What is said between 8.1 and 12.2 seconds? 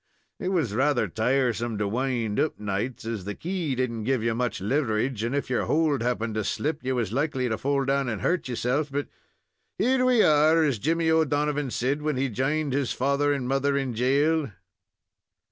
hurt yersilf. But here we are, as Jimmy O'Donovan said when